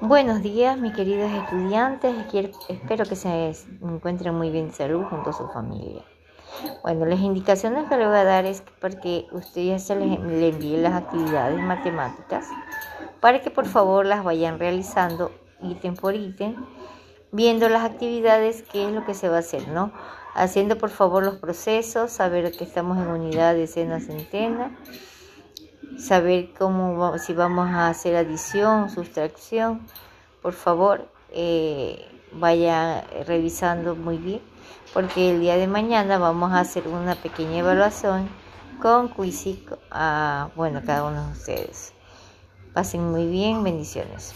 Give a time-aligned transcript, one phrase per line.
[0.00, 2.14] Buenos días, mis queridos estudiantes.
[2.68, 6.04] espero que se encuentren muy bien de salud junto a su familia.
[6.84, 10.50] Bueno, las indicaciones que le voy a dar es porque usted ya se les le
[10.50, 12.46] envíe las actividades matemáticas
[13.18, 16.54] para que por favor las vayan realizando ítem por ítem,
[17.32, 19.90] viendo las actividades, qué es lo que se va a hacer, ¿no?
[20.32, 24.70] Haciendo por favor los procesos, saber que estamos en unidad de decena, centena
[25.96, 29.80] saber cómo si vamos a hacer adición, sustracción,
[30.42, 34.40] por favor eh, vaya revisando muy bien,
[34.92, 38.28] porque el día de mañana vamos a hacer una pequeña evaluación
[38.80, 41.92] con Quisic a bueno cada uno de ustedes.
[42.74, 44.34] Pasen muy bien, bendiciones.